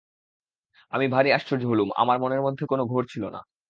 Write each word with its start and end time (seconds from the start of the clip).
আমি 0.93 1.05
ভারি 1.07 1.29
আশ্চর্য 1.31 1.63
হলুম 1.65 1.89
আমার 1.97 2.17
মনের 2.19 2.41
মধ্যে 2.41 2.63
কোনো 2.65 2.83
ঘোর 2.85 3.03
ছিল 3.05 3.23
না। 3.35 3.41